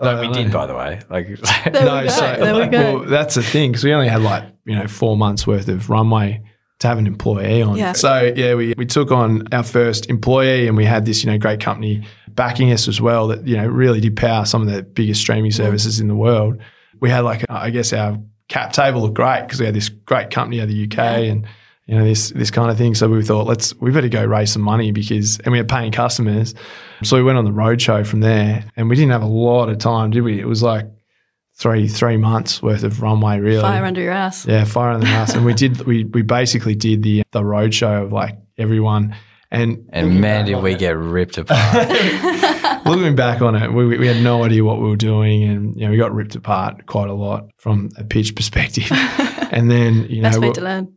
[0.00, 1.00] No, oh, I we did, by the way.
[1.10, 1.26] Like,
[1.72, 2.08] There no, we go.
[2.08, 2.98] so there we go.
[3.00, 5.90] well, that's the thing because we only had like you know four months worth of
[5.90, 6.42] runway
[6.78, 7.76] to have an employee on.
[7.76, 7.92] Yeah.
[7.92, 11.38] So yeah, we we took on our first employee, and we had this you know
[11.38, 14.82] great company backing us as well that you know really did power some of the
[14.82, 15.64] biggest streaming mm-hmm.
[15.64, 16.58] services in the world.
[17.00, 20.30] We had like I guess our cap table looked great because we had this great
[20.30, 21.46] company out of the UK and.
[21.88, 22.94] You know this this kind of thing.
[22.94, 25.90] So we thought, let's we better go raise some money because, and we had paying
[25.90, 26.54] customers.
[27.02, 29.70] So we went on the road show from there, and we didn't have a lot
[29.70, 30.38] of time, did we?
[30.38, 30.86] It was like
[31.56, 33.62] three three months worth of runway, really.
[33.62, 34.46] Fire under your ass.
[34.46, 37.74] Yeah, fire under the ass and we did we we basically did the the road
[37.74, 39.16] show of like everyone.
[39.50, 41.88] And and man, did we get ripped apart.
[42.84, 45.86] looking back on it, we, we had no idea what we were doing, and you
[45.86, 48.88] know we got ripped apart quite a lot from a pitch perspective.
[49.50, 50.94] and then you know Best know way to learn.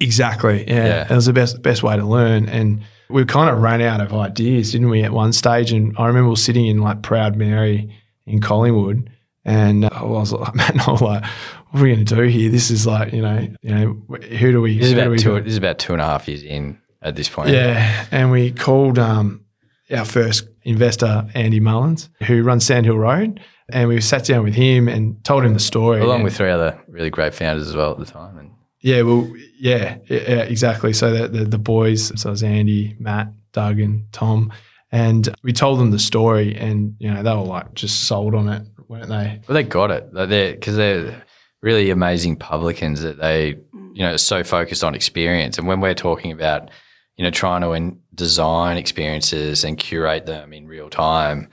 [0.00, 1.06] Exactly, yeah, Yeah.
[1.12, 2.48] it was the best best way to learn.
[2.48, 5.72] And we kind of ran out of ideas, didn't we, at one stage?
[5.72, 7.94] And I remember sitting in like Proud Mary
[8.26, 9.10] in Collingwood,
[9.44, 11.24] and uh, I was like, man, I was like,
[11.70, 12.50] what are we going to do here?
[12.50, 14.78] This is like, you know, you know, who do we?
[14.78, 15.40] This is about we two.
[15.40, 17.50] This is about two and a half years in at this point.
[17.50, 19.44] Yeah, and we called um,
[19.90, 24.88] our first investor, Andy Mullins, who runs Sandhill Road, and we sat down with him
[24.88, 26.00] and told him the story.
[26.00, 28.36] along And- with three other really great founders as well at the time.
[28.38, 28.50] And
[28.88, 30.94] yeah, well, yeah, yeah, exactly.
[30.94, 34.50] So the, the the boys, so it was Andy, Matt, Doug, and Tom,
[34.90, 38.48] and we told them the story, and you know they were like just sold on
[38.48, 39.42] it, weren't they?
[39.46, 40.12] well, they got it.
[40.14, 41.22] Like, They're because they're
[41.60, 43.58] really amazing publicans that they,
[43.92, 45.58] you know, are so focused on experience.
[45.58, 46.70] And when we're talking about,
[47.16, 51.50] you know, trying to in, design experiences and curate them in real time,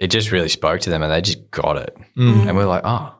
[0.00, 1.96] it just really spoke to them, and they just got it.
[2.16, 2.48] Mm.
[2.48, 3.13] And we're like, oh,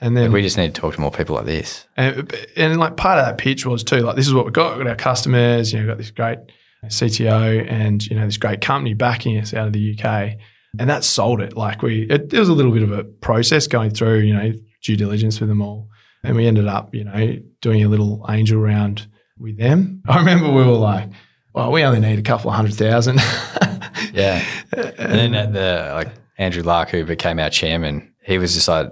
[0.00, 1.86] And then we just need to talk to more people like this.
[1.96, 4.76] And, and like part of that pitch was too, like this is what we've got.
[4.76, 6.38] We've got our customers, you know, we've got this great
[6.86, 10.38] CTO and, you know, this great company backing us out of the UK.
[10.78, 11.56] And that sold it.
[11.56, 14.52] Like we, it, there was a little bit of a process going through, you know,
[14.82, 15.88] due diligence with them all.
[16.22, 19.06] And we ended up, you know, doing a little angel round
[19.38, 20.02] with them.
[20.08, 21.10] I remember we were like,
[21.52, 23.20] well, we only need a couple of hundred thousand.
[24.12, 24.44] Yeah.
[24.72, 26.08] and then at the like
[26.38, 28.90] Andrew Lark, who became our chairman, he was just like,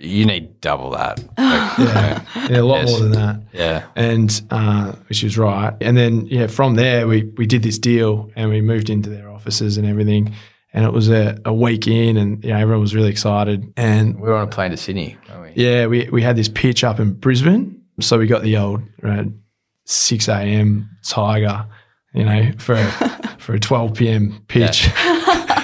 [0.00, 1.20] you need double that.
[1.38, 2.90] Like, know, yeah, a lot Yes.
[2.90, 3.40] more than that.
[3.52, 3.86] yeah.
[3.96, 5.74] and uh, which was right.
[5.80, 9.30] And then yeah, from there we we did this deal and we moved into their
[9.30, 10.34] offices and everything.
[10.72, 13.72] And it was a, a week in, and you know everyone was really excited.
[13.76, 15.52] And We were on a plane to Sydney, we?
[15.56, 19.24] yeah, we we had this pitch up in Brisbane, so we got the old uh,
[19.84, 20.88] six a.m.
[21.04, 21.66] Tiger,
[22.14, 22.76] you know, for
[23.38, 24.44] for a twelve p.m.
[24.46, 24.88] pitch,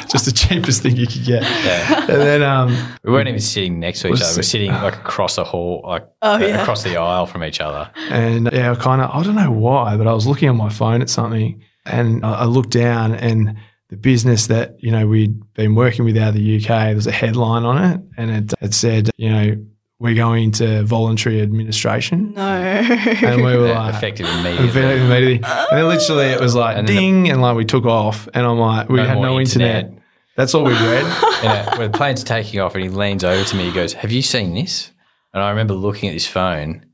[0.12, 1.42] just the cheapest thing you could get.
[1.42, 2.00] Yeah.
[2.00, 4.30] And then um, We weren't even sitting next to each other.
[4.32, 6.62] We were sitting like across a hall, like Oh, yeah.
[6.62, 7.90] across the aisle from each other.
[8.10, 10.68] And yeah, I kind of, I don't know why, but I was looking on my
[10.68, 13.56] phone at something and I, I looked down and
[13.88, 17.06] the business that, you know, we'd been working with out of the UK, there was
[17.06, 19.66] a headline on it and it, it said, you know,
[19.98, 22.34] we're going to voluntary administration.
[22.34, 22.42] No.
[22.42, 24.68] And we were like, effective immediately.
[24.68, 25.06] immediately.
[25.06, 25.34] immediately.
[25.36, 25.88] And then oh.
[25.88, 28.58] literally it was like And then the- ding and like we took off and I'm
[28.58, 29.84] like, we No had no internet.
[29.84, 30.02] internet.
[30.36, 31.02] That's all we read.
[31.42, 33.94] yeah, uh, when the plane's taking off and he leans over to me, he goes,
[33.94, 34.90] Have you seen this?
[35.32, 36.84] And I remember looking at this phone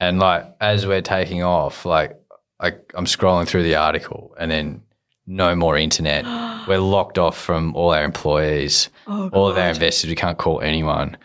[0.00, 2.16] and like as we're taking off, like
[2.60, 4.82] like I'm scrolling through the article and then
[5.26, 6.24] no more internet.
[6.68, 10.10] we're locked off from all our employees, Oh, all of our investors.
[10.10, 11.16] We can't call anyone.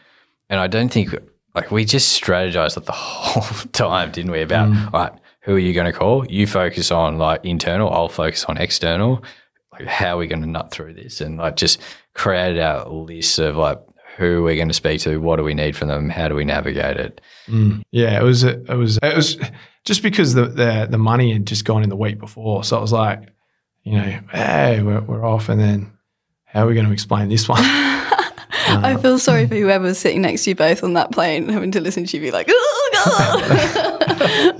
[0.50, 1.16] And I don't think
[1.54, 4.42] like we just strategized like the whole time, didn't we?
[4.42, 4.94] About Mm.
[4.94, 6.26] all right, who are you going to call?
[6.28, 7.90] You focus on like internal.
[7.92, 9.24] I'll focus on external.
[9.72, 11.22] Like how are we going to nut through this?
[11.22, 11.80] And like just
[12.14, 13.80] created our list of like
[14.18, 16.46] who we're going to speak to, what do we need from them, how do we
[16.46, 17.22] navigate it?
[17.48, 17.84] Mm.
[17.92, 19.38] Yeah, it was it was it was
[19.84, 22.82] just because the, the the money had just gone in the week before, so I
[22.82, 23.28] was like,
[23.84, 25.92] you know, hey, we're, we're off, and then
[26.46, 27.62] how are we going to explain this one?
[28.67, 31.71] I feel sorry for whoever was sitting next to you both on that plane having
[31.71, 33.41] to listen to you be like, oh, God.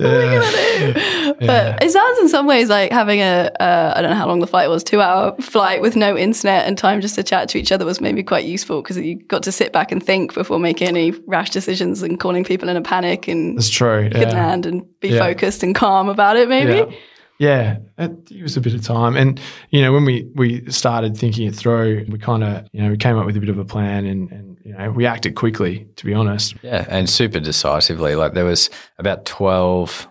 [0.02, 0.92] are we going to
[1.40, 1.46] do?
[1.46, 4.40] But it sounds in some ways like having a, uh, I don't know how long
[4.40, 7.58] the flight was, two hour flight with no internet and time just to chat to
[7.58, 10.58] each other was maybe quite useful because you got to sit back and think before
[10.58, 14.04] making any rash decisions and calling people in a panic and That's true.
[14.04, 14.32] you Yeah.
[14.32, 15.18] land and be Yeah.
[15.20, 16.96] focused and calm about it maybe.
[17.38, 17.78] Yeah.
[17.98, 19.38] Yeah, it was a bit of time, and
[19.70, 22.96] you know when we we started thinking it through, we kind of you know we
[22.96, 25.86] came up with a bit of a plan, and and you know we acted quickly.
[25.96, 28.14] To be honest, Yeah, and super decisively.
[28.14, 30.08] Like there was about 12,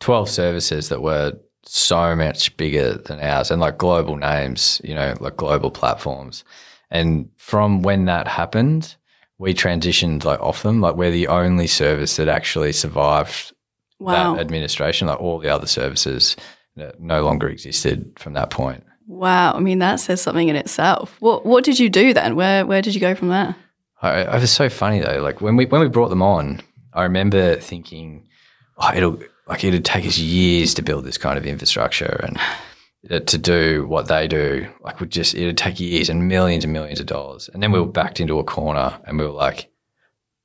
[0.00, 1.32] 12 services that were
[1.66, 6.44] so much bigger than ours and like global names, you know, like global platforms.
[6.90, 8.96] And from when that happened,
[9.38, 10.80] we transitioned like off them.
[10.82, 13.52] Like we're the only service that actually survived
[14.00, 14.34] Wow.
[14.34, 15.06] that administration.
[15.08, 16.36] Like all the other services
[16.80, 18.84] uh, no longer existed from that point.
[19.06, 19.52] Wow.
[19.52, 21.16] I mean, that says something in itself.
[21.20, 22.36] What What did you do then?
[22.36, 23.56] Where Where did you go from there?
[24.02, 25.20] I, it was so funny though.
[25.22, 26.60] Like when we when we brought them on,
[26.92, 28.28] I remember thinking,
[28.78, 32.38] oh, it'll like it'd take us years to build this kind of infrastructure and
[33.26, 34.66] to do what they do.
[34.80, 37.50] Like would just it'd take years and millions and millions of dollars.
[37.52, 39.70] And then we were backed into a corner and we were like,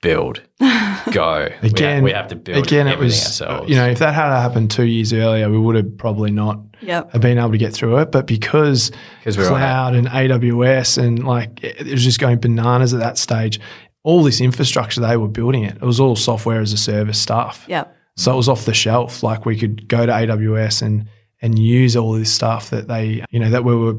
[0.02, 1.48] build, go.
[1.48, 3.70] We have- Again, we have, to build again, it everything was uh, ourselves.
[3.70, 7.12] you know if that had happened two years earlier, we would have probably not Yep.
[7.12, 8.10] have been able to get through it.
[8.12, 8.92] But because
[9.26, 13.60] cloud and AWS and like it it was just going bananas at that stage,
[14.04, 17.66] all this infrastructure they were building it, it was all software as a service stuff.
[17.68, 17.94] Yep.
[18.16, 19.24] So it was off the shelf.
[19.24, 21.10] Like we could go to AWS and
[21.42, 23.96] and use all this stuff that they, you know, that we were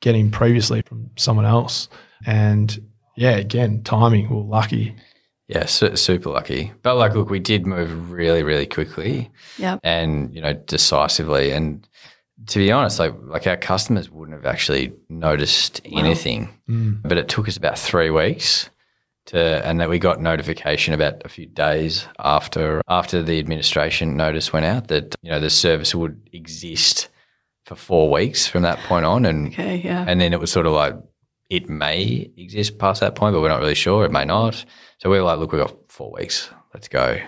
[0.00, 1.88] getting previously from someone else.
[2.26, 2.78] And
[3.16, 4.94] yeah, again, timing, we we're lucky.
[5.48, 6.72] Yeah, su- super lucky.
[6.82, 9.30] But like, look, we did move really, really quickly.
[9.58, 9.80] Yep.
[9.82, 11.86] and you know decisively and
[12.46, 17.00] to be honest like like our customers wouldn't have actually noticed anything Mm.
[17.04, 18.68] but it took us about three weeks
[19.26, 24.52] to and that we got notification about a few days after after the administration notice
[24.52, 27.08] went out that you know the service would exist
[27.66, 29.76] for four weeks from that point on and Okay.
[29.84, 30.04] Yeah.
[30.08, 30.94] and then it was sort of like
[31.52, 34.06] it may exist past that point, but we're not really sure.
[34.06, 34.64] It may not.
[34.98, 36.48] So we were like, look, we've got four weeks.
[36.72, 37.18] Let's go.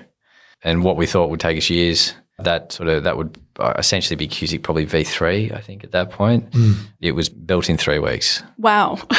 [0.63, 4.17] And what we thought would take us years, that sort of that would uh, essentially
[4.17, 6.55] be Qsic probably V3, I think, at that point.
[7.03, 8.43] It was built in three weeks.
[8.57, 8.99] Wow.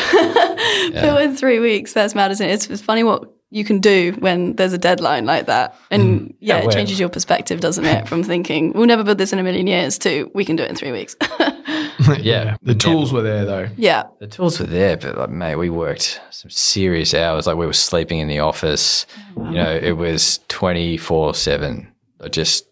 [0.91, 1.93] Built in three weeks.
[1.93, 2.51] That's mad, isn't it?
[2.53, 5.75] It's, it's funny what you can do when there's a deadline like that.
[5.91, 8.07] And yeah, Yeah, it changes your perspective, doesn't it?
[8.07, 10.69] From thinking, we'll never build this in a million years to we can do it
[10.69, 11.15] in three weeks.
[12.21, 12.57] Yeah.
[12.61, 13.67] The tools were there though.
[13.77, 14.03] yeah.
[14.19, 17.47] The tools were there, but like, mate, we worked some serious hours.
[17.47, 19.05] Like we were sleeping in the office.
[19.35, 21.87] You know, it was twenty four seven.
[22.21, 22.65] I Just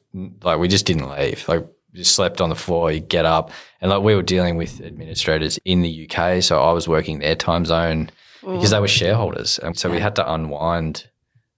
[0.44, 1.48] like we just didn't leave.
[1.48, 2.92] Like we just slept on the floor.
[2.92, 6.72] You get up, and like we were dealing with administrators in the UK, so I
[6.72, 8.10] was working their time zone
[8.42, 11.08] because they were shareholders, and so we had to unwind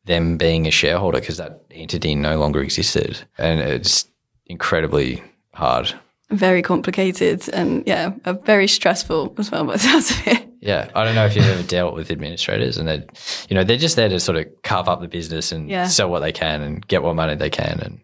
[0.06, 4.08] them being a shareholder because that entity no longer existed, and it's
[4.46, 5.94] incredibly hard.
[6.32, 8.12] Very complicated and yeah,
[8.46, 10.48] very stressful as well by the sounds of it.
[10.60, 13.06] Yeah, I don't know if you've ever dealt with administrators, and they,
[13.50, 15.86] you know, they're just there to sort of carve up the business and Yeah.
[15.86, 17.80] sell what they can and get what money they can.
[17.84, 18.00] And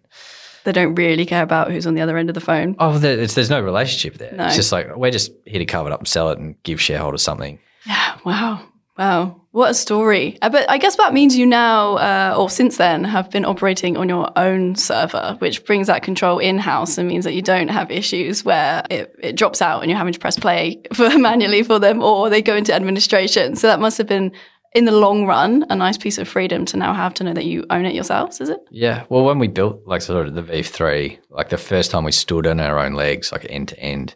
[0.63, 2.75] They don't really care about who's on the other end of the phone.
[2.77, 4.33] oh, there's no relationship there.
[4.33, 4.45] No.
[4.45, 6.79] It's just like we're just here to carve it up and sell it and give
[6.79, 7.57] shareholders something.
[7.87, 8.17] Yeah.
[8.23, 8.61] Wow.
[8.97, 9.41] Wow.
[9.51, 10.37] What a story.
[10.41, 13.97] Uh, But I guess that means you now, uh, or since then, have been operating
[13.97, 17.69] on your own server, which brings that control in house and means that you don't
[17.69, 21.63] have issues where it, it drops out and you're having to press play for manually
[21.63, 23.55] for them or they go into administration.
[23.55, 24.31] So that must have been,
[24.73, 27.45] in the long run, a nice piece of freedom to now have to know that
[27.45, 28.59] you own it yourselves, is it?
[28.71, 29.03] Yeah.
[29.09, 32.47] Well, when we built like sort of the V3, like the first time we stood
[32.47, 34.15] on our own legs, like end to end,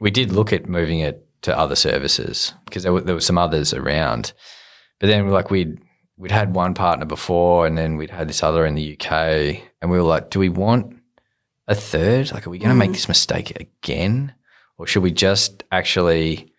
[0.00, 3.38] we did look at moving it to other services because there were, there were some
[3.38, 4.32] others around.
[4.98, 5.78] But then like we'd,
[6.16, 9.90] we'd had one partner before and then we'd had this other in the UK and
[9.90, 10.96] we were like, do we want
[11.68, 12.32] a third?
[12.32, 12.94] Like, are we going to make mm.
[12.94, 14.32] this mistake again?
[14.78, 16.50] Or should we just actually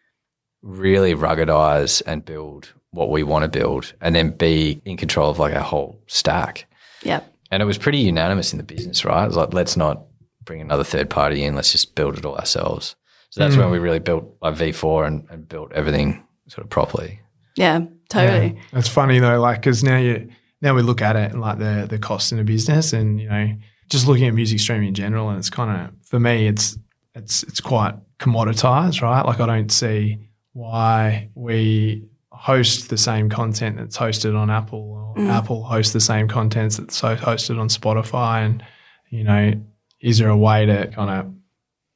[0.61, 5.39] really ruggedize and build what we want to build and then be in control of
[5.39, 6.67] like our whole stack?
[7.01, 7.21] Yeah.
[7.49, 9.23] And it was pretty unanimous in the business, right?
[9.23, 10.03] It was like, let's not
[10.43, 11.55] bring another third party in.
[11.55, 12.95] Let's just build it all ourselves.
[13.35, 13.73] So that's when hmm.
[13.73, 17.19] we really built like V4 and, and built everything sort of properly.
[17.57, 17.81] Yeah.
[18.07, 18.55] Totally.
[18.55, 18.79] Yeah.
[18.79, 20.29] It's funny though, like because now you
[20.61, 23.27] now we look at it and like the the cost in a business, and you
[23.27, 23.53] know,
[23.89, 26.77] just looking at music streaming in general, and it's kind of for me, it's
[27.13, 29.25] it's it's quite commoditized, right?
[29.25, 35.21] Like I don't see why we host the same content that's hosted on Apple, or
[35.21, 35.29] mm.
[35.29, 38.63] Apple hosts the same content that's so hosted on Spotify, and
[39.09, 39.51] you know,
[39.99, 41.33] is there a way to kind of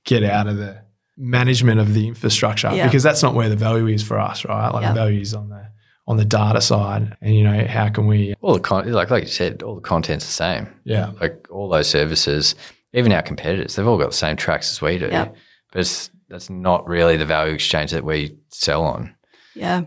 [0.03, 0.81] get out of the
[1.19, 2.85] management of the infrastructure Yeah.
[2.87, 4.69] because that's not where the value is for us, right?
[4.69, 4.89] Like Yeah.
[4.93, 5.67] the value is on the
[6.07, 8.33] on the data side, and you know how can we?
[8.41, 10.67] All the con- like like you said, all the content's the same.
[10.83, 12.55] Yeah, Like all those services,
[12.93, 15.07] even our competitors, they've all got the same tracks as we do.
[15.11, 15.27] Yeah.
[15.71, 19.13] But it's, that's not really the value exchange that we sell on.
[19.53, 19.81] Yeah.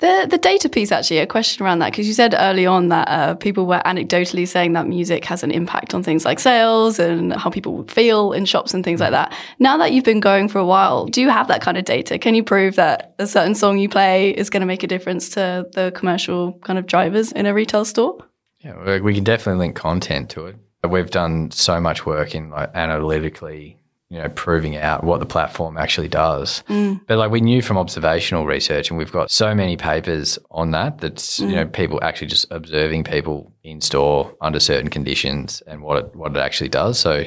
[0.00, 3.06] The the data piece actually, a question around that because you said early on that
[3.08, 7.32] uh, people were anecdotally saying that music has an impact on things like sales and
[7.32, 9.32] how people feel in shops and things like that.
[9.60, 12.18] Now that you've been going for a while, do you have that kind of data?
[12.18, 15.28] Can you prove that a certain song you play is going to make a difference
[15.30, 18.18] to the commercial kind of drivers in a retail store?
[18.58, 20.56] Yeah, we- we can definitely link content to it.
[20.88, 23.78] We've done so much work in like analytically
[24.10, 26.62] you know, proving out what the platform actually does.
[26.68, 27.00] Mm.
[27.06, 30.98] But like we knew from observational research, and we've got so many papers on that.
[30.98, 31.54] That's you mm.
[31.54, 36.36] know people actually just observing people in store under certain conditions and what it what
[36.36, 36.98] it actually does.
[36.98, 37.24] So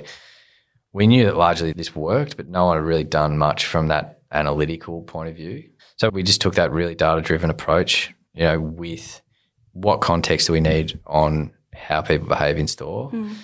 [0.93, 4.21] we knew that largely this worked, but no one had really done much from that
[4.31, 5.69] analytical point of view.
[5.97, 9.21] So we just took that really data driven approach, you know, with
[9.73, 13.11] what context do we need on how people behave in store?
[13.11, 13.35] Mm.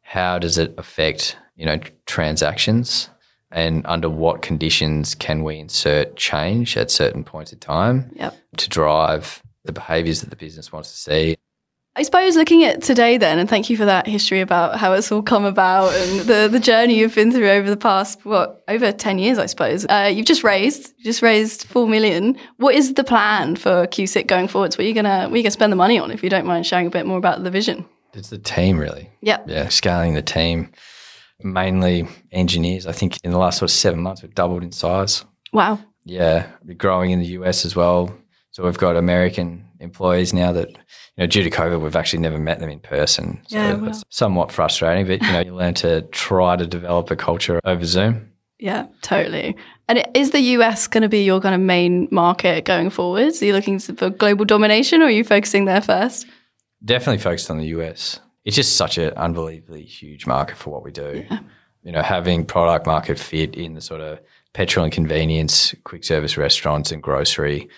[0.00, 3.08] How does it affect, you know, transactions?
[3.52, 8.36] And under what conditions can we insert change at certain points in time Yep.
[8.56, 11.36] to drive the behaviors that the business wants to see?
[11.94, 15.12] I suppose looking at today then, and thank you for that history about how it's
[15.12, 18.90] all come about and the, the journey you've been through over the past, what, over
[18.90, 19.86] 10 years, I suppose.
[19.88, 22.36] Uh, you've just raised, just raised 4 million.
[22.56, 24.76] What is the plan for Qsic going forwards?
[24.78, 26.30] What are you going to, what you going to spend the money on if you
[26.30, 27.84] don't mind sharing a bit more about the vision?
[28.14, 29.10] It's the team, really.
[29.20, 29.44] Yep.
[29.48, 30.72] Yeah, scaling the team,
[31.44, 32.86] mainly engineers.
[32.86, 35.24] I think in the last sort of seven months, we've doubled in size.
[35.52, 35.78] Wow.
[36.04, 38.14] Yeah, we're growing in the US as well.
[38.50, 40.76] So we've got American employees now that, you
[41.18, 43.40] know, due to COVID, we've actually never met them in person.
[43.48, 47.16] So Yeah, it's somewhat frustrating, but, you know, you learn to try to develop a
[47.16, 48.30] culture over Zoom.
[48.58, 49.56] Yeah, totally.
[49.88, 53.42] And is the US going to be your kind of main market going forwards?
[53.42, 56.26] Are you looking for global domination or are you focusing there first?
[56.84, 58.20] Definitely focused on the US.
[58.44, 61.24] It's just such an unbelievably huge market for what we do.
[61.82, 64.20] You know, having product market fit in the sort of
[64.52, 67.68] petrol and convenience, quick service restaurants and grocery,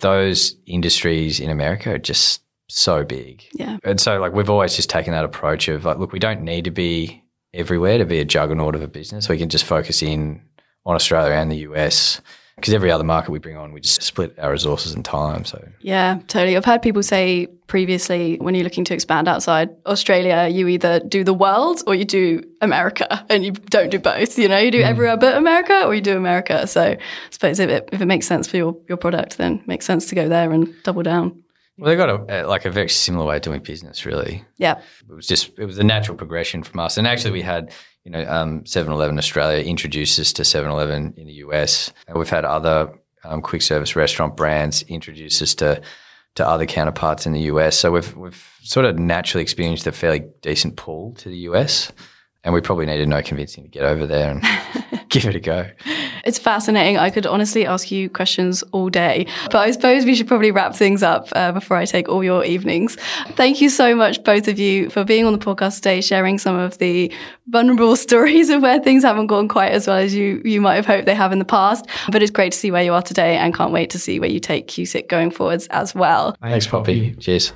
[0.00, 3.44] those industries in America are just so big.
[3.52, 3.78] Yeah.
[3.84, 6.64] And so like we've always just taken that approach of like, look, we don't need
[6.64, 9.28] to be everywhere to be a juggernaut of a business.
[9.28, 10.42] We can just focus in
[10.86, 12.20] on Australia and the US.
[12.56, 15.44] Because every other market we bring on, we just split our resources and time.
[15.44, 16.56] So Yeah, totally.
[16.56, 21.24] I've heard people say previously when you're looking to expand outside Australia, you either do
[21.24, 24.38] the world or you do America and you don't do both.
[24.38, 24.88] You know, you do hmm.
[24.88, 26.66] everywhere but America or you do America.
[26.66, 26.98] So I
[27.30, 30.06] suppose if it, if it makes sense for your, your product, then it makes sense
[30.06, 31.43] to go there and double down.
[31.76, 34.44] Well, they've got a, like a very similar way of doing business, really.
[34.56, 34.80] Yeah.
[35.08, 36.96] it was just it was a natural progression from us.
[36.96, 37.72] And actually, we had
[38.04, 42.44] you know um, 7-Eleven Australia introduce us to 7-Eleven in the US, and we've had
[42.44, 42.92] other
[43.24, 45.82] um, quick service restaurant brands introduce us to
[46.36, 47.76] to other counterparts in the US.
[47.78, 51.90] So we've we've sort of naturally experienced a fairly decent pull to the US,
[52.44, 54.44] and we probably needed no convincing to get over there and
[55.14, 55.70] give it a go.
[56.24, 56.98] It's fascinating.
[56.98, 60.74] I could honestly ask you questions all day, but I suppose we should probably wrap
[60.74, 62.96] things up uh, before I take all your evenings.
[63.30, 66.56] Thank you so much, both of you, for being on the podcast today, sharing some
[66.56, 67.12] of the
[67.46, 70.86] vulnerable stories of where things haven't gone quite as well as you you might have
[70.86, 71.86] hoped they have in the past.
[72.10, 74.30] But it's great to see where you are today, and can't wait to see where
[74.30, 76.36] you take Qsic going forwards as well.
[76.42, 77.14] Thanks, Poppy.
[77.14, 77.52] Cheers.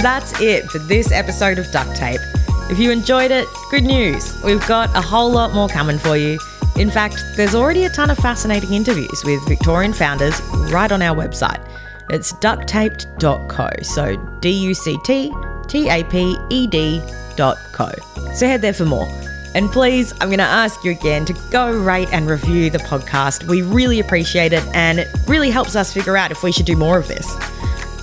[0.00, 2.22] And that's it for this episode of Duct Tape.
[2.70, 4.34] If you enjoyed it, good news.
[4.42, 6.38] We've got a whole lot more coming for you.
[6.78, 10.40] In fact, there's already a ton of fascinating interviews with Victorian founders
[10.72, 11.62] right on our website.
[12.08, 15.34] It's ducttaped.co, so D U C T
[15.68, 17.02] T A P E D
[17.36, 17.90] dot co.
[18.32, 19.06] So head there for more.
[19.54, 23.44] And please, I'm going to ask you again to go rate and review the podcast.
[23.44, 26.76] We really appreciate it, and it really helps us figure out if we should do
[26.76, 27.26] more of this.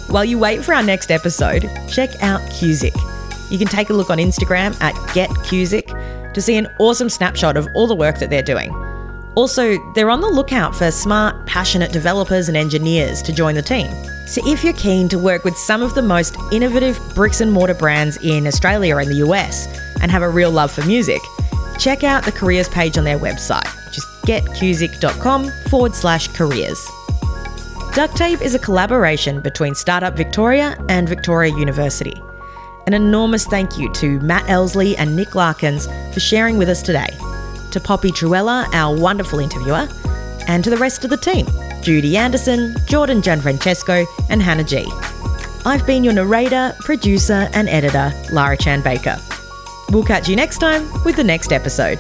[0.08, 2.96] While you wait for our next episode, check out Qsic.
[3.52, 7.68] You can take a look on Instagram at GetQsic to see an awesome snapshot of
[7.74, 8.74] all the work that they're doing.
[9.36, 13.92] Also, they're on the lookout for smart, passionate developers and engineers to join the team.
[14.28, 17.74] So if you're keen to work with some of the most innovative bricks and mortar
[17.74, 19.68] brands in Australia and the US
[20.02, 21.22] and have a real love for music,
[21.78, 26.84] check out the careers page on their website, which is getqsic.com forward slash careers.
[27.98, 32.14] Duct Tape is a collaboration between Startup Victoria and Victoria University.
[32.86, 37.08] An enormous thank you to Matt Elsley and Nick Larkins for sharing with us today,
[37.72, 39.88] to Poppy Truella, our wonderful interviewer,
[40.48, 41.48] and to the rest of the team
[41.82, 44.86] Judy Anderson, Jordan Gianfrancesco, and Hannah G.
[45.66, 49.18] I've been your narrator, producer, and editor, Lara Chan Baker.
[49.90, 51.98] We'll catch you next time with the next episode.